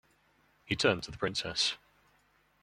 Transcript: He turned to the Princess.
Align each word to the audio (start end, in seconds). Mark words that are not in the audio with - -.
He 0.65 0.75
turned 0.75 1.03
to 1.03 1.11
the 1.11 1.17
Princess. 1.19 1.77